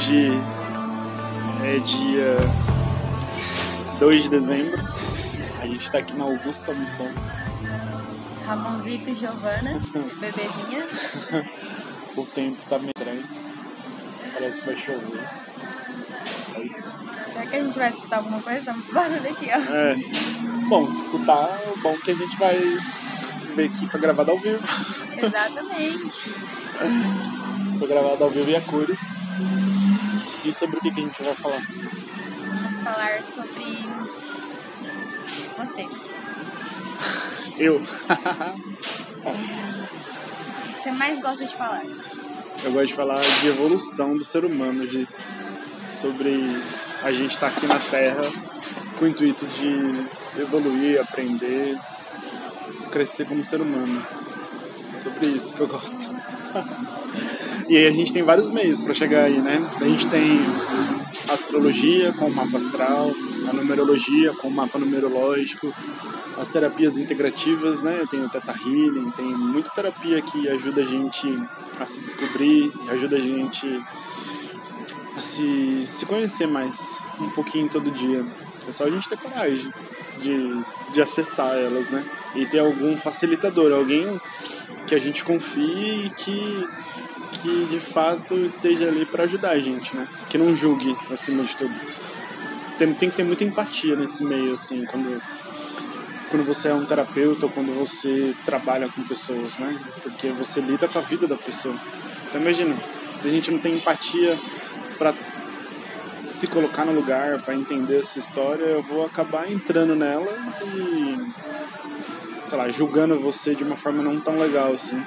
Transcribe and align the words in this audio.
Hoje 0.00 0.30
é 1.62 1.78
dia 1.80 2.36
2 3.98 4.22
de 4.22 4.28
dezembro. 4.30 4.80
A 5.60 5.66
gente 5.66 5.90
tá 5.90 5.98
aqui 5.98 6.14
na 6.14 6.24
Augusta 6.24 6.72
Missão. 6.72 7.06
Ramonzito 8.46 9.10
e 9.10 9.14
Giovana, 9.14 9.78
bebezinha. 10.18 10.86
O 12.16 12.24
tempo 12.24 12.56
tá 12.66 12.78
meio 12.78 12.92
estranho. 12.96 13.22
Parece 14.32 14.60
que 14.60 14.66
vai 14.66 14.76
chover. 14.76 15.28
Será 17.30 17.46
que 17.46 17.56
a 17.56 17.62
gente 17.62 17.78
vai 17.78 17.90
escutar 17.90 18.16
alguma 18.16 18.40
coisa? 18.40 18.74
Barulho 18.90 19.30
aqui, 19.30 19.50
ó. 19.52 19.74
É. 19.74 19.96
Bom, 20.66 20.88
se 20.88 21.02
escutar, 21.02 21.60
o 21.76 21.78
bom 21.78 21.92
é 21.92 21.98
que 21.98 22.10
a 22.12 22.14
gente 22.14 22.38
vai 22.38 22.58
ver 23.54 23.64
aqui 23.66 23.86
pra 23.86 24.00
gravado 24.00 24.30
ao 24.30 24.38
vivo. 24.38 24.66
Exatamente. 25.14 26.30
Foi 27.78 27.86
gravado 27.86 28.24
ao 28.24 28.30
vivo 28.30 28.50
e 28.50 28.56
a 28.56 28.62
cores. 28.62 29.20
E 30.44 30.52
sobre 30.52 30.78
o 30.78 30.80
que, 30.80 30.90
que 30.90 31.00
a 31.00 31.04
gente 31.04 31.22
vai 31.22 31.34
falar? 31.34 31.60
Vamos 31.60 32.80
falar 32.80 33.24
sobre 33.24 33.64
você. 35.56 35.86
Eu. 37.58 37.80
O 39.22 40.82
que 40.82 40.84
você 40.84 40.92
mais 40.92 41.20
gosta 41.20 41.44
de 41.44 41.54
falar? 41.54 41.84
Eu 42.64 42.72
gosto 42.72 42.86
de 42.86 42.94
falar 42.94 43.20
de 43.20 43.48
evolução 43.48 44.16
do 44.16 44.24
ser 44.24 44.46
humano, 44.46 44.86
de, 44.86 45.06
sobre 45.94 46.56
a 47.02 47.12
gente 47.12 47.32
estar 47.32 47.48
aqui 47.48 47.66
na 47.66 47.78
Terra 47.78 48.22
com 48.98 49.04
o 49.04 49.08
intuito 49.08 49.46
de 49.46 50.40
evoluir, 50.40 50.98
aprender, 51.02 51.78
crescer 52.90 53.26
como 53.26 53.44
ser 53.44 53.60
humano. 53.60 54.06
Sobre 54.98 55.28
isso 55.28 55.54
que 55.54 55.60
eu 55.60 55.68
gosto. 55.68 55.98
e 57.70 57.76
aí 57.76 57.86
a 57.86 57.92
gente 57.92 58.12
tem 58.12 58.24
vários 58.24 58.50
meios 58.50 58.80
para 58.80 58.92
chegar 58.92 59.26
aí, 59.26 59.40
né? 59.40 59.64
A 59.80 59.84
gente 59.84 60.04
tem 60.08 60.40
a 61.28 61.34
astrologia 61.34 62.12
com 62.14 62.24
o 62.24 62.34
mapa 62.34 62.58
astral, 62.58 63.12
a 63.48 63.52
numerologia 63.52 64.32
com 64.32 64.48
o 64.48 64.50
mapa 64.50 64.76
numerológico, 64.76 65.72
as 66.36 66.48
terapias 66.48 66.98
integrativas, 66.98 67.80
né? 67.80 68.02
Tem 68.10 68.24
o 68.24 68.28
Theta 68.28 68.52
Healing, 68.52 69.12
tem 69.12 69.24
muita 69.24 69.70
terapia 69.70 70.20
que 70.20 70.48
ajuda 70.48 70.82
a 70.82 70.84
gente 70.84 71.28
a 71.78 71.86
se 71.86 72.00
descobrir, 72.00 72.72
ajuda 72.88 73.18
a 73.18 73.20
gente 73.20 73.80
a 75.16 75.20
se, 75.20 75.86
se 75.88 76.04
conhecer 76.06 76.48
mais 76.48 76.98
um 77.20 77.30
pouquinho 77.30 77.68
todo 77.68 77.88
dia. 77.92 78.24
É 78.66 78.72
só 78.72 78.82
a 78.82 78.90
gente 78.90 79.08
ter 79.08 79.16
coragem 79.16 79.72
de, 80.20 80.60
de 80.92 81.00
acessar 81.00 81.54
elas, 81.56 81.88
né? 81.90 82.04
E 82.34 82.44
ter 82.46 82.58
algum 82.58 82.96
facilitador, 82.96 83.72
alguém 83.72 84.20
que 84.90 84.94
a 84.96 84.98
gente 84.98 85.22
confie 85.22 86.06
e 86.06 86.10
que, 86.10 86.68
que 87.40 87.66
de 87.66 87.80
fato 87.80 88.34
esteja 88.44 88.86
ali 88.86 89.04
para 89.04 89.24
ajudar 89.24 89.50
a 89.50 89.58
gente, 89.58 89.94
né? 89.96 90.06
Que 90.28 90.38
não 90.38 90.54
julgue 90.54 90.96
acima 91.10 91.44
de 91.44 91.56
tudo. 91.56 91.74
Tem, 92.78 92.94
tem 92.94 93.10
que 93.10 93.16
ter 93.16 93.24
muita 93.24 93.44
empatia 93.44 93.96
nesse 93.96 94.24
meio, 94.24 94.54
assim, 94.54 94.84
quando 94.86 95.20
quando 96.30 96.44
você 96.44 96.68
é 96.68 96.74
um 96.74 96.86
terapeuta 96.86 97.46
ou 97.46 97.52
quando 97.52 97.76
você 97.76 98.34
trabalha 98.44 98.88
com 98.88 99.02
pessoas, 99.02 99.58
né? 99.58 99.76
Porque 100.02 100.28
você 100.28 100.60
lida 100.60 100.86
com 100.86 100.98
a 100.98 101.02
vida 101.02 101.26
da 101.26 101.36
pessoa. 101.36 101.74
Então 102.28 102.40
imagina, 102.40 102.76
se 103.20 103.26
a 103.26 103.30
gente 103.32 103.50
não 103.50 103.58
tem 103.58 103.74
empatia 103.74 104.38
para 104.96 105.12
se 106.28 106.46
colocar 106.46 106.84
no 106.84 106.92
lugar, 106.92 107.42
para 107.42 107.54
entender 107.54 107.98
essa 107.98 108.18
história, 108.18 108.64
eu 108.64 108.82
vou 108.82 109.04
acabar 109.04 109.50
entrando 109.50 109.96
nela 109.96 110.32
e 110.64 111.18
sei 112.46 112.56
lá, 112.56 112.68
julgando 112.68 113.18
você 113.18 113.54
de 113.54 113.64
uma 113.64 113.76
forma 113.76 114.02
não 114.02 114.20
tão 114.20 114.38
legal 114.38 114.72
assim. 114.72 115.04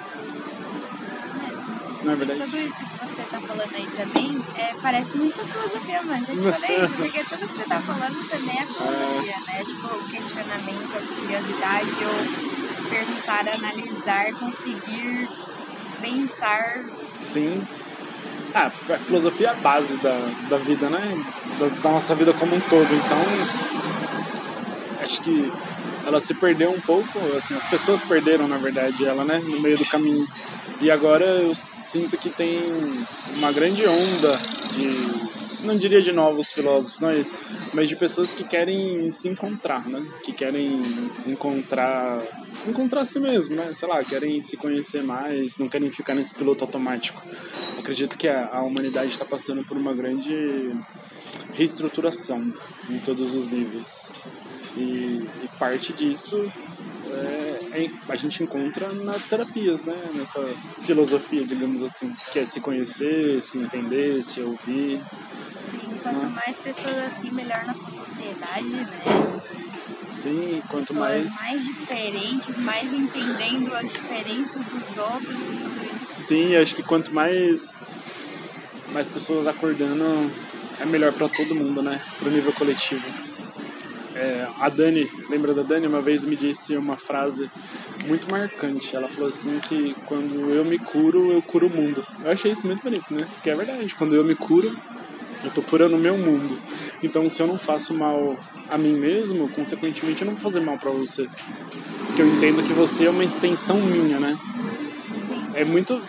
Não 2.03 2.11
é 2.11 2.15
verdade? 2.15 2.41
Tudo 2.41 2.57
isso 2.57 2.77
que 2.77 3.05
você 3.05 3.21
tá 3.31 3.39
falando 3.39 3.75
aí 3.75 3.87
também 3.95 4.43
é, 4.57 4.75
parece 4.81 5.17
muito 5.17 5.39
a 5.39 5.45
filosofia, 5.45 6.03
mano. 6.03 6.25
Já 6.25 6.33
te 6.33 6.59
falei 6.59 6.83
isso, 6.83 6.93
porque 6.93 7.23
tudo 7.23 7.47
que 7.47 7.55
você 7.55 7.63
tá 7.63 7.79
falando 7.79 8.29
também 8.29 8.57
é 8.57 8.65
filosofia, 8.65 9.39
né? 9.47 9.63
Tipo, 9.63 9.87
o 9.87 10.09
questionamento, 10.09 10.97
a 10.97 11.01
curiosidade, 11.15 12.05
ou 12.05 12.75
se 12.75 12.81
perguntar, 12.89 13.47
analisar, 13.47 14.33
conseguir 14.33 15.29
pensar. 16.01 16.83
Sim. 17.21 17.65
Ah, 18.53 18.65
a 18.67 18.97
filosofia 18.97 19.47
é 19.47 19.51
a 19.51 19.55
base 19.55 19.95
da, 19.97 20.19
da 20.49 20.57
vida, 20.57 20.89
né? 20.89 21.25
Da, 21.57 21.67
da 21.67 21.89
nossa 21.89 22.13
vida 22.15 22.33
como 22.33 22.55
um 22.55 22.59
todo. 22.59 22.93
Então, 22.93 23.17
acho 25.01 25.21
que 25.21 25.51
ela 26.05 26.19
se 26.19 26.33
perdeu 26.33 26.71
um 26.71 26.81
pouco, 26.81 27.19
assim, 27.37 27.55
as 27.55 27.65
pessoas 27.65 28.01
perderam, 28.01 28.47
na 28.47 28.57
verdade, 28.57 29.05
ela, 29.05 29.23
né? 29.23 29.39
No 29.39 29.59
meio 29.61 29.77
do 29.77 29.85
caminho. 29.85 30.27
E 30.81 30.91
agora 30.91 31.25
eu 31.25 31.55
sinto 31.55 32.17
que 32.17 32.29
tem 32.29 32.59
uma 33.35 33.51
grande 33.51 33.85
onda 33.85 34.37
de, 34.75 35.65
não 35.65 35.77
diria 35.77 36.01
de 36.01 36.11
novos 36.11 36.51
filósofos, 36.51 36.99
não 36.99 37.09
é 37.09 37.19
isso, 37.19 37.35
mas 37.73 37.87
de 37.87 37.95
pessoas 37.95 38.33
que 38.33 38.43
querem 38.43 39.09
se 39.09 39.29
encontrar, 39.29 39.87
né? 39.87 40.05
Que 40.23 40.33
querem 40.33 40.81
encontrar, 41.25 42.21
encontrar 42.67 43.05
si 43.05 43.19
mesmo, 43.19 43.55
né? 43.55 43.73
Sei 43.73 43.87
lá, 43.87 44.03
querem 44.03 44.43
se 44.43 44.57
conhecer 44.57 45.03
mais, 45.03 45.57
não 45.57 45.69
querem 45.69 45.89
ficar 45.89 46.15
nesse 46.15 46.35
piloto 46.35 46.65
automático. 46.65 47.21
Acredito 47.79 48.17
que 48.17 48.27
a, 48.27 48.49
a 48.51 48.61
humanidade 48.61 49.11
está 49.11 49.25
passando 49.25 49.63
por 49.63 49.77
uma 49.77 49.93
grande 49.93 50.73
reestruturação 51.53 52.53
em 52.89 52.99
todos 52.99 53.33
os 53.35 53.49
níveis. 53.49 54.09
E, 54.75 55.27
e 55.43 55.49
parte 55.59 55.93
disso 55.93 56.51
é, 57.13 57.83
é, 57.83 57.91
a 58.09 58.15
gente 58.15 58.41
encontra 58.41 58.91
nas 58.93 59.25
terapias, 59.25 59.83
né? 59.83 59.95
Nessa 60.13 60.41
filosofia, 60.81 61.45
digamos 61.45 61.83
assim, 61.83 62.13
que 62.31 62.39
é 62.39 62.45
se 62.45 62.59
conhecer, 62.59 63.41
se 63.41 63.59
entender, 63.59 64.23
se 64.23 64.41
ouvir. 64.41 64.99
Sim, 65.55 65.99
quanto 66.01 66.29
mais 66.31 66.57
pessoas 66.57 66.97
assim, 66.97 67.31
melhor 67.31 67.65
nossa 67.65 67.89
sociedade, 67.89 68.69
né? 68.69 69.41
Sim, 70.11 70.61
quanto 70.69 70.87
pessoas 70.87 70.99
mais. 70.99 71.35
mais 71.35 71.65
diferentes, 71.65 72.57
mais 72.57 72.93
entendendo 72.93 73.73
as 73.75 73.91
diferenças 73.91 74.65
dos 74.65 74.97
outros 74.97 75.35
e 75.35 75.57
tudo 75.57 76.11
isso. 76.11 76.23
Sim, 76.23 76.55
acho 76.55 76.75
que 76.75 76.83
quanto 76.83 77.13
mais 77.13 77.75
mais 78.91 79.09
pessoas 79.09 79.47
acordando, 79.47 80.31
é 80.79 80.85
melhor 80.85 81.11
para 81.13 81.27
todo 81.27 81.55
mundo, 81.55 81.81
né? 81.81 81.99
Pro 82.19 82.29
nível 82.29 82.53
coletivo. 82.53 83.22
É, 84.23 84.47
a 84.61 84.69
Dani, 84.69 85.05
lembra 85.29 85.53
da 85.53 85.63
Dani? 85.63 85.85
Uma 85.85 85.99
vez 85.99 86.23
me 86.23 86.37
disse 86.37 86.77
uma 86.77 86.95
frase 86.95 87.51
muito 88.07 88.31
marcante. 88.31 88.95
Ela 88.95 89.09
falou 89.09 89.27
assim 89.27 89.59
que 89.59 89.93
quando 90.05 90.49
eu 90.49 90.63
me 90.63 90.79
curo, 90.79 91.33
eu 91.33 91.41
curo 91.41 91.67
o 91.67 91.69
mundo. 91.69 92.01
Eu 92.23 92.31
achei 92.31 92.49
isso 92.49 92.65
muito 92.65 92.81
bonito, 92.81 93.13
né? 93.13 93.27
Porque 93.33 93.49
é 93.49 93.55
verdade. 93.55 93.93
Quando 93.95 94.15
eu 94.15 94.23
me 94.23 94.33
curo, 94.33 94.73
eu 95.43 95.51
tô 95.51 95.61
curando 95.61 95.97
o 95.97 95.99
meu 95.99 96.17
mundo. 96.17 96.57
Então, 97.03 97.29
se 97.29 97.41
eu 97.41 97.47
não 97.47 97.59
faço 97.59 97.93
mal 97.93 98.39
a 98.69 98.77
mim 98.77 98.93
mesmo, 98.93 99.49
consequentemente 99.49 100.21
eu 100.21 100.27
não 100.27 100.35
vou 100.35 100.43
fazer 100.43 100.61
mal 100.61 100.77
para 100.77 100.91
você. 100.91 101.27
Porque 102.07 102.21
eu 102.21 102.27
entendo 102.29 102.63
que 102.63 102.71
você 102.71 103.07
é 103.07 103.09
uma 103.09 103.25
extensão 103.25 103.81
minha, 103.81 104.21
né? 104.21 104.39
Sim. 105.27 105.43
É 105.53 105.65
muito 105.65 106.01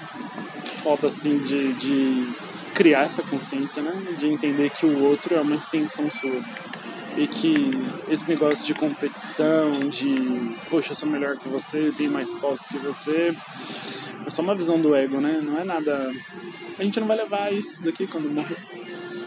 foda, 0.84 1.08
assim, 1.08 1.38
de, 1.38 1.72
de 1.72 2.28
criar 2.74 3.06
essa 3.06 3.24
consciência, 3.24 3.82
né? 3.82 3.92
De 4.16 4.28
entender 4.28 4.70
que 4.70 4.86
o 4.86 5.03
outro 5.03 5.34
é 5.34 5.41
uma 5.41 5.56
extensão 5.56 6.08
sua 6.08 6.41
e 7.16 7.26
que 7.26 7.54
esse 8.08 8.28
negócio 8.28 8.66
de 8.66 8.75
competição, 8.75 9.72
de 9.88 10.56
poxa, 10.69 10.92
eu 10.92 10.97
sou 10.97 11.08
melhor 11.08 11.36
que 11.36 11.48
você, 11.48 11.88
eu 11.88 11.94
tenho 11.94 12.10
mais 12.10 12.32
posse 12.32 12.69
que 12.69 12.78
você, 12.78 13.34
é 14.27 14.30
só 14.30 14.42
uma 14.42 14.54
visão 14.54 14.80
do 14.80 14.94
ego, 14.94 15.21
né? 15.21 15.41
Não 15.42 15.59
é 15.59 15.65
nada. 15.65 16.10
A 16.78 16.83
gente 16.83 16.98
não 16.98 17.06
vai 17.06 17.16
levar 17.16 17.53
isso 17.53 17.83
daqui 17.84 18.06
quando 18.06 18.28
morrer. 18.30 18.56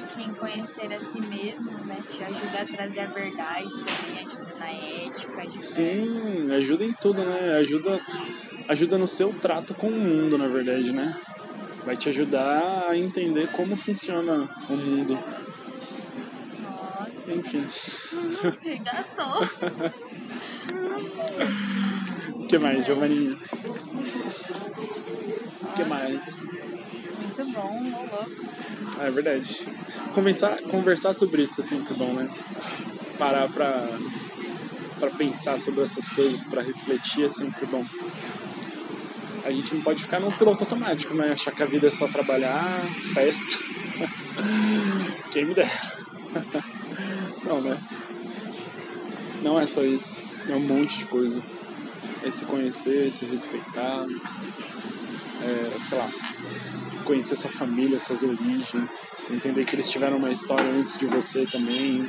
Sim, 0.09 0.33
conhecer 0.33 0.91
a 0.91 1.00
si 1.00 1.21
mesmo, 1.21 1.71
né? 1.85 1.97
Te 2.09 2.23
ajuda 2.23 2.62
a 2.62 2.65
trazer 2.65 3.00
a 3.01 3.06
verdade 3.07 3.69
também, 3.69 4.25
ajuda 4.25 4.56
na 4.59 4.69
ética, 4.71 5.41
ajuda 5.41 5.63
Sim, 5.63 6.51
ajuda 6.51 6.83
em 6.83 6.94
tudo, 6.94 7.23
né? 7.23 7.57
Ajuda, 7.57 8.00
ajuda 8.67 8.97
no 8.97 9.07
seu 9.07 9.31
trato 9.33 9.73
com 9.75 9.88
o 9.88 9.91
mundo, 9.91 10.38
na 10.38 10.47
verdade, 10.47 10.91
né? 10.91 11.15
Vai 11.85 11.95
te 11.95 12.09
ajudar 12.09 12.88
a 12.89 12.97
entender 12.97 13.47
como 13.51 13.77
funciona 13.77 14.50
o 14.67 14.75
mundo. 14.75 15.17
Enfim. 17.27 17.68
regaçou. 18.63 19.44
O 22.33 22.47
que 22.47 22.57
mais, 22.57 22.85
Giovanninha? 22.85 23.38
O 25.62 25.68
que 25.75 25.83
mais? 25.83 26.47
Muito 26.47 27.45
bom, 27.51 27.83
louco. 27.91 28.31
Ah, 29.00 29.07
é 29.07 29.12
verdade. 29.12 29.68
Conversar, 30.13 30.62
conversar 30.63 31.13
sobre 31.13 31.44
isso 31.44 31.59
é 31.62 31.63
sempre 31.63 31.94
bom, 31.95 32.13
né? 32.13 32.29
Parar 33.18 33.50
pra, 33.50 33.88
pra 35.00 35.09
pensar 35.12 35.59
sobre 35.59 35.83
essas 35.83 36.07
coisas, 36.07 36.44
pra 36.44 36.62
refletir 36.62 37.25
é 37.25 37.29
sempre 37.29 37.65
bom. 37.65 37.85
A 39.44 39.51
gente 39.51 39.75
não 39.75 39.81
pode 39.81 40.01
ficar 40.01 40.19
num 40.19 40.31
piloto 40.31 40.63
automático, 40.63 41.13
né? 41.13 41.31
Achar 41.31 41.51
que 41.51 41.63
a 41.63 41.65
vida 41.65 41.88
é 41.88 41.91
só 41.91 42.07
trabalhar, 42.07 42.63
festa. 43.13 43.59
Quem 45.31 45.45
me 45.45 45.53
dera. 45.53 46.76
Não, 47.47 47.61
né? 47.61 47.77
Não 49.41 49.59
é 49.59 49.65
só 49.65 49.83
isso. 49.83 50.21
É 50.49 50.55
um 50.55 50.59
monte 50.59 50.99
de 50.99 51.05
coisa. 51.05 51.41
É 52.23 52.29
se 52.31 52.45
conhecer, 52.45 53.11
se 53.11 53.25
respeitar. 53.25 54.05
É, 55.41 55.79
sei 55.88 55.97
lá. 55.97 56.09
conhecer 57.05 57.38
sua 57.38 57.49
família, 57.51 58.01
suas 58.01 58.21
origens, 58.21 59.21
entender 59.29 59.63
que 59.63 59.75
eles 59.75 59.89
tiveram 59.89 60.17
uma 60.17 60.29
história 60.29 60.69
antes 60.69 60.97
de 60.97 61.05
você 61.05 61.45
também, 61.45 62.05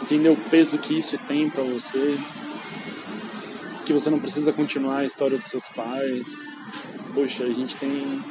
entender 0.00 0.28
o 0.28 0.36
peso 0.36 0.78
que 0.78 0.96
isso 0.96 1.18
tem 1.26 1.50
para 1.50 1.64
você, 1.64 2.16
que 3.84 3.92
você 3.92 4.08
não 4.08 4.20
precisa 4.20 4.52
continuar 4.52 4.98
a 4.98 5.04
história 5.04 5.36
dos 5.36 5.48
seus 5.48 5.66
pais. 5.66 6.58
Poxa, 7.12 7.42
a 7.42 7.52
gente 7.52 7.74
tem 7.76 8.22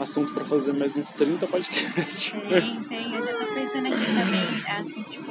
assunto 0.00 0.32
para 0.34 0.44
fazer 0.44 0.72
mais 0.72 0.96
uns 0.96 1.12
30 1.12 1.46
podcasts. 1.46 2.32
Tem, 2.48 2.82
tem. 2.88 3.14
Eu 3.14 3.22
já 3.22 3.32
tô 3.34 3.46
pensando 3.54 3.86
aqui 3.86 4.06
também, 4.06 4.76
assim, 4.76 5.02
tipo, 5.02 5.30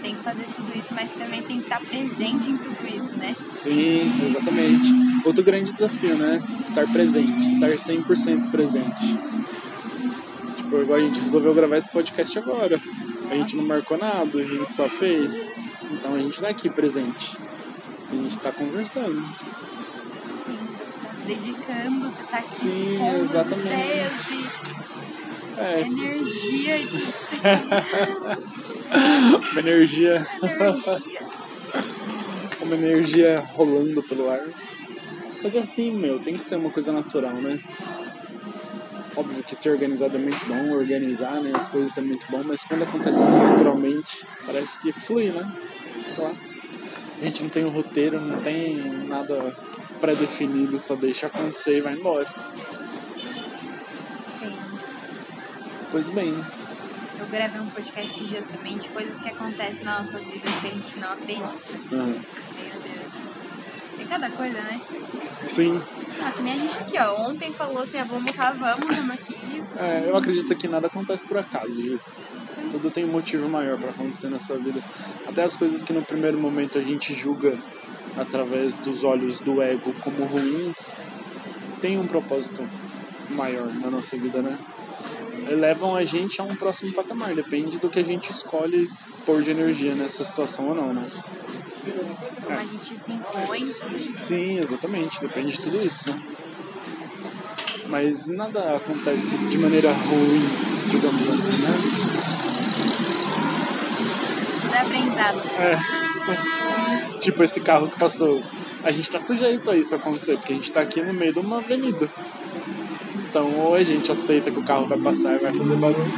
tem 0.00 0.14
que 0.14 0.22
fazer 0.22 0.44
tudo 0.54 0.76
isso, 0.76 0.92
mas 0.94 1.10
também 1.12 1.42
tem 1.42 1.58
que 1.58 1.64
estar 1.64 1.80
presente 1.80 2.50
em 2.50 2.56
tudo 2.56 2.86
isso, 2.86 3.12
né? 3.16 3.34
Sim, 3.50 4.26
exatamente. 4.26 4.88
Outro 5.24 5.44
grande 5.44 5.72
desafio, 5.72 6.16
né? 6.16 6.42
Estar 6.62 6.86
presente, 6.88 7.54
estar 7.54 7.68
100% 7.70 8.50
presente. 8.50 9.18
Tipo, 10.56 10.82
igual 10.82 10.98
a 10.98 11.02
gente 11.02 11.20
resolveu 11.20 11.54
gravar 11.54 11.76
esse 11.76 11.90
podcast 11.90 12.38
agora. 12.38 12.80
A 13.30 13.34
gente 13.34 13.56
não 13.56 13.66
marcou 13.66 13.98
nada, 13.98 14.38
a 14.38 14.42
gente 14.42 14.74
só 14.74 14.88
fez. 14.88 15.32
Então 15.90 16.14
a 16.14 16.18
gente 16.18 16.40
tá 16.40 16.48
aqui 16.48 16.68
presente. 16.68 17.36
A 18.10 18.14
gente 18.14 18.38
tá 18.38 18.50
conversando. 18.52 19.20
Sim, 20.44 20.58
você 20.78 20.98
tá 20.98 21.14
se 21.14 21.22
dedicando, 21.22 22.10
você 22.10 22.22
tá 22.30 22.38
aqui 22.38 22.48
Sim, 22.48 23.06
exatamente. 23.20 23.66
ideias 23.66 24.12
de 24.24 24.79
É, 25.60 25.80
energia 25.82 26.78
e 26.78 26.86
tudo 26.86 26.98
isso 27.02 28.70
uma 29.52 29.60
energia, 29.60 30.26
energia. 30.42 31.20
uma 32.60 32.74
energia 32.74 33.40
rolando 33.54 34.02
pelo 34.02 34.30
ar. 34.30 34.42
Mas 35.42 35.56
assim, 35.56 35.92
meu, 35.92 36.18
tem 36.18 36.36
que 36.36 36.44
ser 36.44 36.56
uma 36.56 36.70
coisa 36.70 36.92
natural, 36.92 37.34
né? 37.34 37.58
Óbvio 39.16 39.42
que 39.42 39.54
ser 39.54 39.70
organizado 39.70 40.16
é 40.16 40.20
muito 40.20 40.44
bom, 40.46 40.72
organizar 40.72 41.40
né, 41.40 41.52
as 41.54 41.68
coisas 41.68 41.96
é 41.96 42.00
muito 42.00 42.26
bom, 42.30 42.42
mas 42.44 42.62
quando 42.64 42.82
acontece 42.82 43.22
assim 43.22 43.38
naturalmente, 43.38 44.24
parece 44.46 44.78
que 44.80 44.92
flui, 44.92 45.30
né? 45.30 45.50
Sei 46.14 46.24
lá. 46.24 46.32
A 47.20 47.24
gente 47.24 47.42
não 47.42 47.50
tem 47.50 47.64
um 47.64 47.70
roteiro, 47.70 48.20
não 48.20 48.40
tem 48.40 48.76
nada 49.06 49.54
pré-definido, 50.00 50.78
só 50.78 50.94
deixa 50.94 51.26
acontecer 51.26 51.78
e 51.78 51.80
vai 51.80 51.94
embora. 51.94 52.26
Pois 55.90 56.08
bem, 56.10 56.32
Eu 57.18 57.26
gravei 57.26 57.60
um 57.60 57.66
podcast 57.66 58.10
esses 58.10 58.28
dias 58.28 58.46
também 58.46 58.76
de 58.78 58.88
coisas 58.88 59.20
que 59.20 59.28
acontecem 59.28 59.82
nas 59.84 60.06
nossas 60.12 60.26
vidas 60.26 60.54
que 60.60 60.66
a 60.66 60.70
gente 60.70 60.98
não 60.98 61.12
acredita. 61.12 61.48
ah, 61.92 62.06
Meu 62.06 62.80
Deus. 62.80 63.10
Tem 63.96 64.06
cada 64.06 64.30
coisa, 64.30 64.60
né? 64.60 64.80
sim, 65.48 65.80
Ah, 66.22 66.32
que 66.32 66.42
nem 66.42 66.52
a 66.54 66.56
gente 66.56 66.78
aqui, 66.78 66.98
ó. 66.98 67.28
Ontem 67.28 67.52
falou 67.52 67.82
assim, 67.82 67.98
ah, 67.98 68.04
vamos 68.04 68.38
almoçar, 68.38 68.54
vamos, 68.54 68.88
estamos 68.90 69.10
aqui. 69.14 69.36
é, 69.76 70.04
eu 70.08 70.16
acredito 70.16 70.54
que 70.56 70.68
nada 70.68 70.86
acontece 70.86 71.22
por 71.24 71.36
acaso, 71.38 71.82
viu? 71.82 72.00
Tudo 72.70 72.90
tem 72.90 73.04
um 73.04 73.08
motivo 73.12 73.48
maior 73.48 73.78
pra 73.78 73.90
acontecer 73.90 74.28
na 74.28 74.38
sua 74.38 74.56
vida. 74.58 74.80
Até 75.26 75.42
as 75.44 75.56
coisas 75.56 75.82
que 75.82 75.92
no 75.92 76.02
primeiro 76.02 76.38
momento 76.38 76.78
a 76.78 76.82
gente 76.82 77.12
julga 77.14 77.58
através 78.16 78.78
dos 78.78 79.02
olhos 79.04 79.38
do 79.40 79.60
ego 79.62 79.92
como 80.04 80.24
ruim, 80.24 80.72
tem 81.80 81.98
um 81.98 82.06
propósito 82.06 82.66
maior 83.30 83.66
na 83.74 83.90
nossa 83.90 84.16
vida, 84.16 84.40
né? 84.42 84.56
Levam 85.50 85.96
a 85.96 86.04
gente 86.04 86.40
a 86.40 86.44
um 86.44 86.54
próximo 86.54 86.92
patamar, 86.92 87.34
depende 87.34 87.76
do 87.78 87.90
que 87.90 87.98
a 87.98 88.04
gente 88.04 88.30
escolhe 88.30 88.88
pôr 89.26 89.42
de 89.42 89.50
energia 89.50 89.94
nessa 89.94 90.22
situação 90.22 90.68
ou 90.68 90.74
não, 90.74 90.94
né? 90.94 91.10
Sim. 91.82 91.92
Como 92.44 92.58
a 92.58 92.64
gente 92.64 92.98
se 92.98 93.12
impõe. 93.12 93.72
Sim, 94.18 94.58
exatamente, 94.58 95.20
depende 95.20 95.52
de 95.52 95.58
tudo 95.58 95.84
isso, 95.84 96.04
né? 96.08 96.22
Mas 97.88 98.28
nada 98.28 98.76
acontece 98.76 99.30
de 99.36 99.58
maneira 99.58 99.90
ruim, 99.92 100.48
digamos 100.90 101.28
assim, 101.28 101.52
né? 101.52 101.72
Tudo 104.62 104.74
é 104.74 104.80
aprendizado. 104.80 105.42
É. 105.58 106.00
Tipo 107.20 107.42
esse 107.42 107.60
carro 107.60 107.88
que 107.88 107.98
passou. 107.98 108.42
A 108.82 108.90
gente 108.90 109.10
tá 109.10 109.22
sujeito 109.22 109.70
a 109.70 109.76
isso 109.76 109.94
acontecer, 109.94 110.36
porque 110.36 110.52
a 110.52 110.56
gente 110.56 110.70
tá 110.70 110.80
aqui 110.80 111.02
no 111.02 111.12
meio 111.12 111.32
de 111.32 111.38
uma 111.38 111.58
avenida. 111.58 112.08
Então, 113.30 113.48
ou 113.60 113.74
a 113.76 113.82
gente 113.84 114.10
aceita 114.10 114.50
que 114.50 114.58
o 114.58 114.64
carro 114.64 114.88
vai 114.88 114.98
passar 114.98 115.36
e 115.36 115.38
vai 115.38 115.52
fazer 115.54 115.76
barulho, 115.76 116.12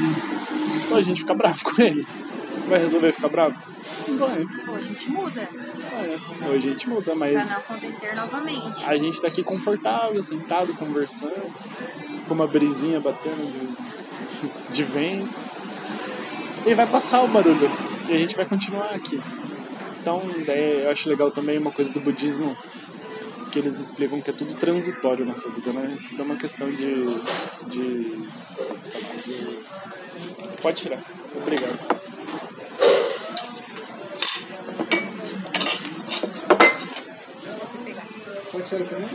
ou 0.91 0.97
a 0.97 1.03
gente 1.03 1.21
fica 1.21 1.35
bravo 1.35 1.59
com 1.63 1.83
ele. 1.83 2.07
Vai 2.67 2.79
resolver 2.79 3.13
ficar 3.13 3.29
bravo? 3.29 3.55
Não 4.09 4.17
vai. 4.17 4.47
Pô, 4.65 4.73
a 4.73 4.81
gente 4.81 5.11
muda 5.11 5.43
É. 5.43 6.47
Ou 6.47 6.55
a 6.55 6.59
gente 6.59 6.89
muda, 6.89 7.03
pra 7.03 7.15
mas 7.15 7.51
não 7.51 7.57
acontecer 7.57 8.17
novamente. 8.17 8.85
a 8.87 8.97
gente 8.97 9.21
tá 9.21 9.29
aqui 9.29 9.43
confortável, 9.43 10.23
sentado, 10.23 10.73
conversando, 10.75 11.53
com 12.27 12.33
uma 12.33 12.47
brisinha 12.47 12.99
batendo 12.99 13.77
de, 14.71 14.73
de 14.73 14.83
vento. 14.83 15.53
E 16.65 16.73
vai 16.73 16.87
passar 16.87 17.23
o 17.25 17.29
barulho. 17.29 17.71
E 18.09 18.13
a 18.13 18.19
gente 18.19 18.35
vai 18.35 18.47
continuar 18.47 18.95
aqui. 18.95 19.21
Então, 20.01 20.23
daí 20.47 20.85
eu 20.85 20.91
acho 20.91 21.11
legal 21.11 21.31
também 21.31 21.59
uma 21.59 21.71
coisa 21.71 21.93
do 21.93 22.01
budismo 22.01 22.57
que 23.53 23.59
eles 23.59 23.79
explicam 23.79 24.23
que 24.23 24.31
é 24.31 24.33
tudo 24.33 24.55
transitório 24.55 25.27
nessa 25.27 25.51
vida, 25.51 25.75
né? 25.75 25.99
Tudo 26.09 26.23
é 26.23 26.25
uma 26.25 26.37
questão 26.37 26.71
de. 26.71 27.05
de. 27.67 28.17
de... 29.23 29.59
Pode 30.63 30.81
tirar. 30.81 31.03
Obrigado. 31.37 31.79
Pode 38.51 38.67
tirar 38.67 38.87
também? 38.87 39.09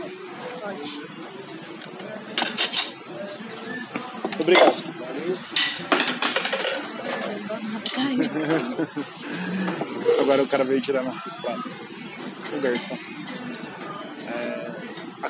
Pode. 0.60 1.02
Obrigado. 4.38 4.88
Agora 10.20 10.42
o 10.42 10.48
cara 10.48 10.62
veio 10.62 10.80
tirar 10.80 11.02
nossos 11.02 11.34
pratos. 11.34 11.88
O 12.56 12.60
garçom. 12.60 12.96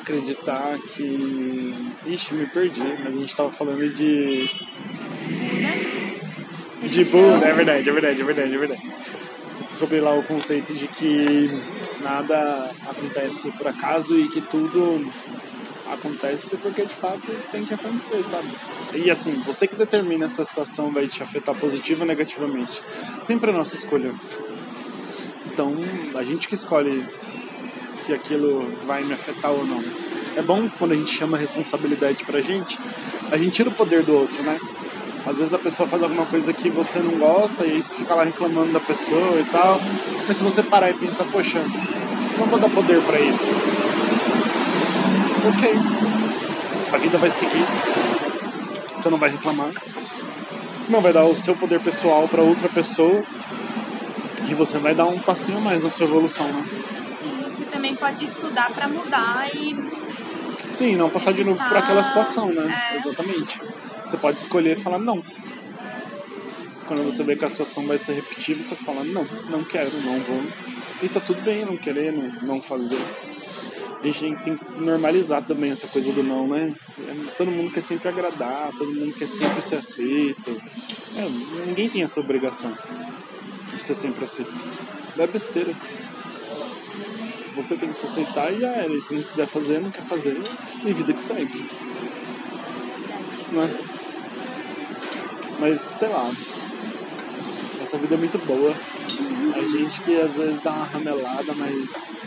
Acreditar 0.01 0.77
que. 0.79 1.75
Ixi, 2.05 2.33
me 2.33 2.45
perdi, 2.47 2.81
mas 3.03 3.15
a 3.15 3.19
gente 3.19 3.35
tava 3.35 3.51
falando 3.51 3.87
de. 3.89 4.49
De 6.87 7.03
Buda, 7.05 7.45
é 7.45 7.53
verdade, 7.53 7.89
é 7.89 7.91
verdade, 7.91 8.21
é 8.21 8.23
verdade, 8.23 8.55
é 8.55 8.57
verdade. 8.57 8.93
Sobre 9.71 9.99
lá 9.99 10.13
o 10.13 10.23
conceito 10.23 10.73
de 10.73 10.87
que 10.87 11.47
nada 12.01 12.71
acontece 12.87 13.51
por 13.51 13.67
acaso 13.67 14.17
e 14.17 14.27
que 14.29 14.41
tudo 14.41 15.07
acontece 15.91 16.57
porque 16.57 16.85
de 16.85 16.93
fato 16.93 17.31
tem 17.51 17.65
que 17.65 17.73
acontecer, 17.73 18.23
sabe? 18.23 18.47
E 18.93 19.09
assim, 19.09 19.33
você 19.45 19.67
que 19.67 19.75
determina 19.75 20.29
se 20.29 20.41
a 20.41 20.45
situação 20.45 20.91
vai 20.91 21.07
te 21.07 21.21
afetar 21.21 21.55
positiva 21.55 22.01
ou 22.01 22.07
negativamente. 22.07 22.81
Sempre 23.21 23.51
é 23.51 23.53
nossa 23.53 23.75
escolha. 23.75 24.13
Então, 25.51 25.73
a 26.15 26.23
gente 26.23 26.47
que 26.47 26.53
escolhe 26.53 27.05
se 27.93 28.13
aquilo 28.13 28.67
vai 28.85 29.03
me 29.03 29.13
afetar 29.13 29.51
ou 29.51 29.65
não. 29.65 29.83
É 30.35 30.41
bom 30.41 30.69
quando 30.77 30.93
a 30.93 30.95
gente 30.95 31.15
chama 31.15 31.37
a 31.37 31.39
responsabilidade 31.39 32.23
pra 32.23 32.41
gente, 32.41 32.79
a 33.31 33.37
gente 33.37 33.51
tira 33.51 33.69
o 33.69 33.73
poder 33.73 34.03
do 34.03 34.13
outro, 34.13 34.41
né? 34.43 34.59
Às 35.25 35.37
vezes 35.37 35.53
a 35.53 35.59
pessoa 35.59 35.87
faz 35.87 36.01
alguma 36.01 36.25
coisa 36.25 36.53
que 36.53 36.69
você 36.69 36.99
não 36.99 37.19
gosta 37.19 37.65
e 37.65 37.71
aí 37.71 37.81
você 37.81 37.93
fica 37.93 38.15
lá 38.15 38.23
reclamando 38.23 38.71
da 38.71 38.79
pessoa 38.79 39.39
e 39.39 39.43
tal. 39.51 39.79
Mas 40.27 40.37
se 40.37 40.43
você 40.43 40.63
parar 40.63 40.89
e 40.89 40.93
pensar, 40.93 41.25
poxa, 41.25 41.61
não 42.37 42.45
vou 42.45 42.59
dar 42.59 42.69
poder 42.69 43.01
pra 43.01 43.19
isso. 43.19 43.53
Ok. 45.47 45.71
A 46.93 46.97
vida 46.97 47.17
vai 47.17 47.29
seguir. 47.29 47.65
Você 48.95 49.09
não 49.09 49.17
vai 49.17 49.29
reclamar. 49.29 49.71
Não 50.87 51.01
vai 51.01 51.13
dar 51.13 51.25
o 51.25 51.35
seu 51.35 51.55
poder 51.55 51.79
pessoal 51.79 52.27
pra 52.27 52.41
outra 52.41 52.69
pessoa. 52.69 53.23
E 54.49 54.55
você 54.55 54.79
vai 54.79 54.95
dar 54.95 55.05
um 55.05 55.19
passinho 55.19 55.57
a 55.57 55.61
mais 55.61 55.83
na 55.83 55.89
sua 55.89 56.07
evolução, 56.07 56.47
né? 56.47 56.78
Pode 57.99 58.25
estudar 58.25 58.71
pra 58.71 58.87
mudar 58.87 59.53
e 59.55 59.75
Sim, 60.71 60.95
não 60.95 61.09
passar 61.09 61.33
de 61.33 61.43
novo 61.43 61.57
por 61.67 61.77
aquela 61.77 62.03
situação, 62.03 62.53
né? 62.53 62.91
É. 62.93 62.97
Exatamente. 62.97 63.59
Você 64.05 64.17
pode 64.17 64.39
escolher 64.39 64.77
e 64.77 64.81
falar 64.81 64.99
não. 64.99 65.23
Quando 66.87 67.03
você 67.03 67.23
vê 67.23 67.35
que 67.35 67.45
a 67.45 67.49
situação 67.49 67.85
vai 67.85 67.99
se 67.99 68.11
repetir, 68.11 68.55
você 68.55 68.75
fala 68.75 69.03
não, 69.03 69.27
não 69.49 69.63
quero, 69.63 69.91
não 70.03 70.19
vou. 70.19 70.43
E 71.01 71.09
tá 71.09 71.19
tudo 71.19 71.41
bem 71.41 71.65
não 71.65 71.77
querer, 71.77 72.11
não, 72.11 72.31
não 72.41 72.61
fazer. 72.61 72.99
A 74.01 74.07
gente 74.07 74.43
tem 74.43 74.57
que 74.57 74.65
normalizar 74.79 75.43
também 75.43 75.71
essa 75.71 75.87
coisa 75.87 76.11
do 76.13 76.23
não, 76.23 76.47
né? 76.47 76.73
Todo 77.37 77.51
mundo 77.51 77.71
quer 77.71 77.81
sempre 77.81 78.07
agradar, 78.07 78.71
todo 78.77 78.93
mundo 78.93 79.13
quer 79.13 79.27
sempre 79.27 79.61
ser 79.61 79.77
aceito. 79.77 80.49
É, 81.17 81.65
ninguém 81.65 81.89
tem 81.89 82.03
essa 82.03 82.19
obrigação 82.19 82.75
de 83.73 83.81
ser 83.81 83.93
sempre 83.93 84.25
aceito. 84.25 84.65
É 85.17 85.27
besteira. 85.27 85.73
Você 87.61 87.75
tem 87.75 87.89
que 87.89 87.99
se 87.99 88.05
aceitar 88.05 88.53
e 88.53 88.59
já 88.59 88.69
era. 88.69 88.93
E 88.93 89.01
se 89.01 89.13
não 89.13 89.21
quiser 89.21 89.45
fazer, 89.45 89.81
não 89.81 89.91
quer 89.91 90.03
fazer, 90.03 90.37
e 90.85 90.93
vida 90.93 91.11
que 91.11 91.21
segue. 91.21 91.69
Não 93.51 93.63
é? 93.63 93.69
Mas 95.59 95.81
sei 95.81 96.07
lá. 96.07 96.31
Essa 97.83 97.97
vida 97.97 98.15
é 98.15 98.17
muito 98.17 98.37
boa. 98.39 98.73
A 99.55 99.61
gente 99.67 99.99
que 100.01 100.19
às 100.21 100.33
vezes 100.35 100.61
dá 100.61 100.71
uma 100.71 100.85
ramelada, 100.85 101.53
mas 101.55 102.21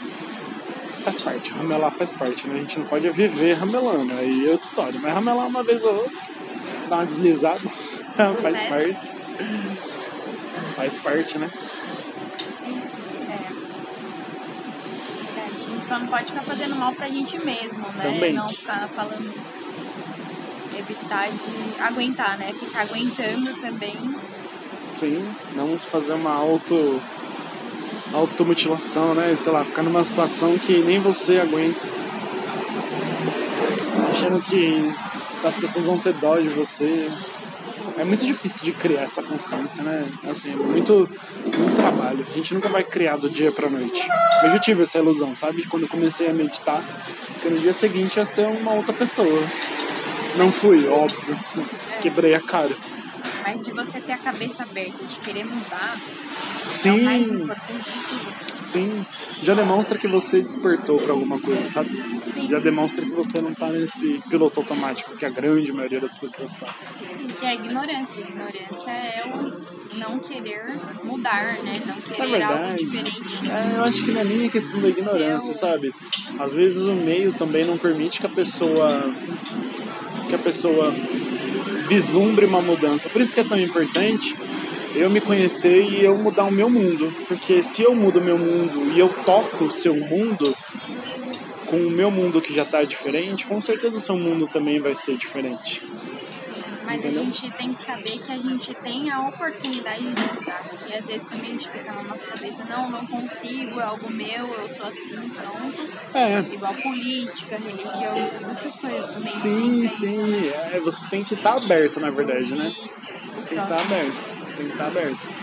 faz 1.02 1.22
parte. 1.22 1.50
Ramelar 1.52 1.92
faz 1.92 2.12
parte, 2.12 2.46
né? 2.46 2.56
A 2.56 2.60
gente 2.60 2.78
não 2.78 2.86
pode 2.86 3.08
viver 3.10 3.54
ramelando. 3.54 4.12
Aí 4.18 4.46
é 4.46 4.50
outra 4.50 4.68
história. 4.68 5.00
Mas 5.00 5.14
ramelar 5.14 5.46
uma 5.46 5.62
vez 5.62 5.82
ou 5.82 5.94
outra 5.94 6.32
dar 6.92 6.96
uma 6.96 7.06
deslizada. 7.06 7.60
Faz 8.42 8.60
parte. 8.68 9.10
Faz 10.76 10.98
parte, 10.98 11.38
né? 11.38 11.50
É. 13.28 13.52
É, 15.32 15.44
a 15.44 15.48
gente 15.48 15.78
só 15.92 15.98
não 15.98 16.06
pode 16.06 16.24
ficar 16.24 16.40
fazendo 16.40 16.74
mal 16.76 16.94
pra 16.94 17.06
gente 17.08 17.38
mesmo, 17.44 17.86
né? 17.96 18.02
Também. 18.02 18.32
Não 18.32 18.48
ficar 18.48 18.88
falando. 18.88 19.30
Evitar 20.78 21.28
de 21.30 21.82
aguentar, 21.82 22.38
né? 22.38 22.50
Ficar 22.50 22.80
aguentando 22.82 23.52
também. 23.60 23.94
Sim, 24.96 25.34
não 25.54 25.78
fazer 25.78 26.14
uma 26.14 26.32
auto 26.32 26.98
automutilação, 28.14 29.14
né? 29.14 29.36
Sei 29.36 29.52
lá, 29.52 29.66
ficar 29.66 29.82
numa 29.82 30.02
situação 30.02 30.56
que 30.58 30.78
nem 30.78 30.98
você 30.98 31.38
aguenta. 31.38 31.86
Achando 34.10 34.40
que 34.40 34.94
as 35.44 35.54
pessoas 35.56 35.84
vão 35.84 35.98
ter 35.98 36.14
dó 36.14 36.38
de 36.38 36.48
você. 36.48 37.10
É 37.98 38.04
muito 38.04 38.24
difícil 38.24 38.64
de 38.64 38.72
criar 38.72 39.02
essa 39.02 39.22
consciência, 39.22 39.82
né? 39.84 40.10
Assim, 40.28 40.52
é 40.52 40.56
muito, 40.56 41.08
muito 41.46 41.76
trabalho. 41.76 42.24
A 42.30 42.34
gente 42.34 42.54
nunca 42.54 42.68
vai 42.68 42.82
criar 42.82 43.16
do 43.16 43.28
dia 43.28 43.52
pra 43.52 43.68
noite. 43.68 44.02
Eu 44.42 44.50
já 44.50 44.58
tive 44.58 44.82
essa 44.82 44.98
ilusão, 44.98 45.34
sabe? 45.34 45.66
Quando 45.66 45.82
eu 45.84 45.88
comecei 45.88 46.28
a 46.28 46.32
meditar, 46.32 46.82
que 47.40 47.48
no 47.48 47.58
dia 47.58 47.72
seguinte 47.72 48.16
ia 48.16 48.26
ser 48.26 48.46
uma 48.48 48.72
outra 48.72 48.92
pessoa. 48.92 49.42
Não 50.36 50.50
fui, 50.50 50.88
óbvio. 50.88 51.38
Quebrei 52.00 52.34
a 52.34 52.40
cara. 52.40 52.74
Mas 53.44 53.64
de 53.64 53.72
você 53.72 54.00
ter 54.00 54.12
a 54.12 54.18
cabeça 54.18 54.62
aberta, 54.62 55.04
de 55.04 55.16
querer 55.20 55.44
mudar, 55.44 55.96
é 56.84 56.90
o 56.90 57.04
mais 57.04 57.26
Sim, 57.26 57.34
importante 57.34 57.82
de 57.84 58.08
tudo. 58.08 58.64
sim. 58.64 59.06
Já 59.42 59.54
demonstra 59.54 59.98
que 59.98 60.06
você 60.08 60.40
despertou 60.40 60.96
pra 60.98 61.12
alguma 61.12 61.38
coisa, 61.40 61.62
sabe? 61.68 61.90
Sim. 62.32 62.48
Já 62.48 62.60
demonstra 62.60 63.04
que 63.04 63.10
você 63.10 63.40
não 63.42 63.52
tá 63.52 63.68
nesse 63.68 64.22
piloto 64.30 64.60
automático 64.60 65.16
que 65.16 65.26
a 65.26 65.28
grande 65.28 65.72
maioria 65.72 66.00
das 66.00 66.16
pessoas 66.16 66.54
tá. 66.54 66.72
Que 67.42 67.46
é 67.46 67.50
a 67.50 67.54
ignorância. 67.54 68.24
A 68.24 68.28
ignorância 68.28 68.90
é 68.90 69.22
o 69.26 69.98
não 69.98 70.18
querer 70.20 70.62
mudar, 71.02 71.58
né? 71.64 71.72
Não 71.84 71.94
Na 71.96 72.02
querer 72.02 72.42
algo 72.42 72.58
verdade, 72.58 72.84
diferente. 72.84 73.20
é, 73.50 73.78
eu 73.78 73.84
acho 73.84 74.04
que 74.04 74.10
não 74.12 74.20
é 74.20 74.24
nem 74.24 74.46
a 74.46 74.50
questão 74.50 74.80
da 74.80 74.88
ignorância, 74.88 75.52
Seu- 75.54 75.68
sabe? 75.68 75.92
Às 76.38 76.54
vezes 76.54 76.80
o 76.82 76.94
meio 76.94 77.32
também 77.32 77.64
não 77.64 77.76
permite 77.76 78.20
que 78.20 78.26
a 78.26 78.30
pessoa 78.30 79.12
que 80.28 80.34
a 80.36 80.38
pessoa 80.38 80.94
vislumbre 81.88 82.46
uma 82.46 82.62
mudança. 82.62 83.08
Por 83.08 83.20
isso 83.20 83.34
que 83.34 83.40
é 83.40 83.44
tão 83.44 83.58
importante 83.60 84.34
eu 84.94 85.10
me 85.10 85.20
conhecer 85.20 85.82
e 85.90 86.04
eu 86.04 86.16
mudar 86.16 86.44
o 86.44 86.50
meu 86.52 86.70
mundo. 86.70 87.12
Porque 87.28 87.62
se 87.62 87.82
eu 87.82 87.94
mudo 87.94 88.20
o 88.20 88.22
meu 88.22 88.38
mundo 88.38 88.92
e 88.94 88.98
eu 88.98 89.08
toco 89.24 89.64
o 89.64 89.70
seu 89.70 89.94
mundo 89.94 90.56
com 91.66 91.76
o 91.76 91.90
meu 91.90 92.10
mundo 92.10 92.40
que 92.40 92.54
já 92.54 92.64
tá 92.64 92.82
diferente, 92.84 93.46
com 93.46 93.60
certeza 93.60 93.96
o 93.96 94.00
seu 94.00 94.16
mundo 94.16 94.46
também 94.46 94.78
vai 94.78 94.94
ser 94.94 95.16
diferente. 95.16 95.82
Mas 96.84 96.98
Entendeu? 96.98 97.22
a 97.22 97.24
gente 97.24 97.50
tem 97.52 97.72
que 97.74 97.82
saber 97.84 98.18
que 98.18 98.32
a 98.32 98.38
gente 98.38 98.74
tem 98.74 99.10
a 99.10 99.20
oportunidade 99.20 100.00
de 100.02 100.08
mudar. 100.08 100.62
Que 100.86 100.94
às 100.94 101.06
vezes 101.06 101.22
também 101.28 101.50
a 101.50 101.52
gente 101.54 101.68
fica 101.68 101.92
na 101.92 102.02
nossa 102.02 102.26
cabeça, 102.26 102.64
não, 102.68 102.90
não 102.90 103.06
consigo, 103.06 103.80
é 103.80 103.84
algo 103.84 104.10
meu, 104.10 104.46
eu 104.54 104.68
sou 104.68 104.86
assim, 104.86 105.28
pronto. 105.30 105.88
É, 106.14 106.38
Igual 106.40 106.72
política, 106.72 107.56
religião, 107.56 108.14
todas 108.38 108.58
essas 108.58 108.76
coisas 108.76 109.10
também. 109.14 109.32
sim, 109.32 109.88
sim. 109.88 110.48
É, 110.48 110.80
você 110.80 111.06
tem 111.08 111.22
que 111.24 111.34
estar 111.34 111.54
aberto, 111.56 112.00
na 112.00 112.10
verdade, 112.10 112.52
né? 112.54 112.72
Tem 112.74 113.42
que 113.46 113.54
estar 113.54 113.66
próximo. 113.66 113.94
aberto. 113.94 114.56
Tem 114.56 114.66
que 114.66 114.72
estar 114.72 114.86
aberto. 114.86 115.42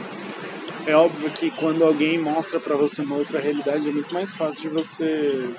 É 0.88 0.96
óbvio 0.96 1.29
que 1.31 1.51
quando 1.51 1.84
alguém 1.84 2.17
mostra 2.17 2.60
pra 2.60 2.75
você 2.75 3.01
uma 3.01 3.15
outra 3.15 3.39
realidade 3.39 3.88
é 3.88 3.91
muito 3.91 4.13
mais 4.13 4.36
fácil 4.36 4.63
de 4.63 4.69
você 4.69 5.50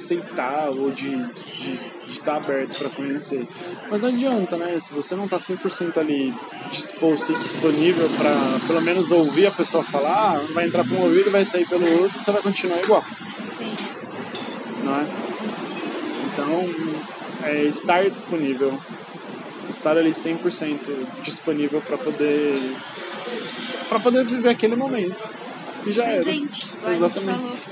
aceitar 0.00 0.70
ou 0.70 0.90
de 0.90 1.28
estar 2.08 2.36
aberto 2.36 2.76
pra 2.76 2.88
conhecer. 2.88 3.46
Mas 3.90 4.02
não 4.02 4.08
adianta, 4.08 4.56
né? 4.56 4.78
Se 4.80 4.92
você 4.92 5.14
não 5.14 5.28
tá 5.28 5.38
100% 5.38 5.98
ali 5.98 6.34
disposto 6.72 7.32
e 7.32 7.36
disponível 7.36 8.08
pra 8.16 8.66
pelo 8.66 8.80
menos 8.80 9.12
ouvir 9.12 9.46
a 9.46 9.50
pessoa 9.50 9.84
falar, 9.84 10.36
ah, 10.36 10.46
vai 10.52 10.66
entrar 10.66 10.84
por 10.84 10.96
um 10.96 11.02
ouvido 11.02 11.28
e 11.28 11.30
vai 11.30 11.44
sair 11.44 11.68
pelo 11.68 11.86
outro, 12.02 12.18
você 12.18 12.32
vai 12.32 12.42
continuar 12.42 12.80
igual, 12.82 13.04
Sim, 13.58 13.76
não 14.84 14.96
é? 14.96 15.06
Então, 16.32 17.48
é 17.48 17.64
estar 17.64 18.08
disponível, 18.08 18.78
estar 19.68 19.96
ali 19.96 20.10
100% 20.10 21.22
disponível 21.22 21.80
pra 21.82 21.98
poder 21.98 22.54
para 23.88 23.98
poder 23.98 24.24
viver 24.24 24.48
aquele 24.48 24.76
momento. 24.76 25.34
E 25.84 25.92
já 25.92 26.04
era. 26.04 26.22
presente, 26.22 26.66
Exatamente. 26.86 27.69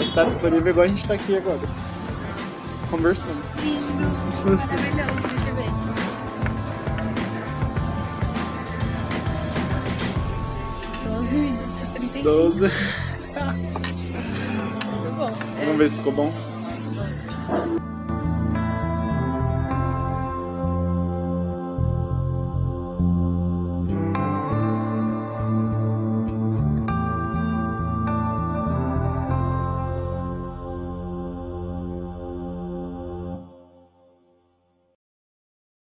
Está 0.00 0.24
disponível 0.24 0.70
igual 0.70 0.84
a 0.84 0.88
gente 0.88 1.06
tá 1.06 1.14
aqui 1.14 1.36
agora. 1.36 1.60
Conversando. 2.90 3.42
Lindo, 3.62 4.56
maravilhoso, 4.56 5.28
deixa 5.28 5.48
eu 5.48 5.54
ver. 5.54 5.70
Doze 11.04 11.34
minutos 11.36 11.82
e 11.82 11.86
35. 11.98 12.24
12. 12.24 12.60
Muito 15.00 15.16
bom. 15.16 15.32
Vamos 15.64 15.78
ver 15.78 15.88
se 15.90 15.98
ficou 15.98 16.12
bom. 16.12 16.32
Muito 16.32 16.90
bom. 16.94 17.77